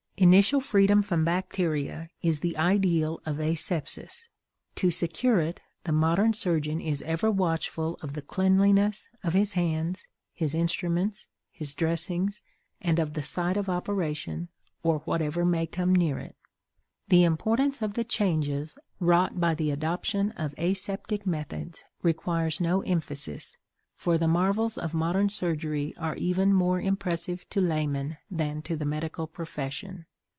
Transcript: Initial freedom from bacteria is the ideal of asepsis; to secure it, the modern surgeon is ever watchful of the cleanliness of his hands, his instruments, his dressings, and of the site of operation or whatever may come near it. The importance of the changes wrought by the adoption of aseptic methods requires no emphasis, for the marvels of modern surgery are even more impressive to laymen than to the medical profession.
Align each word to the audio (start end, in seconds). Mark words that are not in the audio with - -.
Initial 0.17 0.59
freedom 0.59 1.01
from 1.01 1.25
bacteria 1.25 2.11
is 2.21 2.41
the 2.41 2.55
ideal 2.55 3.19
of 3.25 3.37
asepsis; 3.39 4.27
to 4.75 4.91
secure 4.91 5.39
it, 5.39 5.61
the 5.83 5.91
modern 5.91 6.33
surgeon 6.33 6.79
is 6.79 7.01
ever 7.07 7.31
watchful 7.31 7.97
of 8.03 8.13
the 8.13 8.21
cleanliness 8.21 9.09
of 9.23 9.33
his 9.33 9.53
hands, 9.53 10.05
his 10.31 10.53
instruments, 10.53 11.25
his 11.49 11.73
dressings, 11.73 12.43
and 12.79 12.99
of 12.99 13.13
the 13.15 13.23
site 13.23 13.57
of 13.57 13.67
operation 13.67 14.49
or 14.83 14.99
whatever 15.05 15.43
may 15.43 15.65
come 15.65 15.91
near 15.91 16.19
it. 16.19 16.35
The 17.07 17.23
importance 17.23 17.81
of 17.81 17.95
the 17.95 18.03
changes 18.03 18.77
wrought 18.99 19.39
by 19.39 19.55
the 19.55 19.71
adoption 19.71 20.33
of 20.33 20.53
aseptic 20.59 21.25
methods 21.25 21.83
requires 22.03 22.61
no 22.61 22.81
emphasis, 22.81 23.57
for 23.95 24.19
the 24.19 24.27
marvels 24.27 24.77
of 24.77 24.93
modern 24.93 25.29
surgery 25.29 25.95
are 25.97 26.15
even 26.15 26.53
more 26.53 26.79
impressive 26.79 27.49
to 27.49 27.59
laymen 27.59 28.17
than 28.29 28.61
to 28.61 28.75
the 28.77 28.85
medical 28.85 29.25
profession. 29.25 30.05